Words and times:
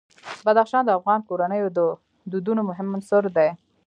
بدخشان 0.45 0.83
د 0.85 0.91
افغان 0.99 1.19
کورنیو 1.27 1.73
د 1.77 1.79
دودونو 2.31 2.61
مهم 2.69 2.87
عنصر 2.95 3.23
دی. 3.37 3.49